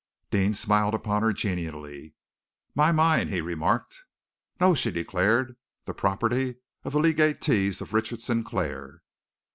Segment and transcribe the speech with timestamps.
[0.31, 2.15] Deane smiled upon her genially.
[2.73, 4.01] "My mine," he remarked.
[4.59, 9.03] "No!" she declared, "the property of the legatees of Richard Sinclair!"